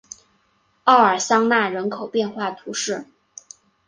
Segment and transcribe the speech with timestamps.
[0.85, 3.05] 奥尔桑讷人口变化图示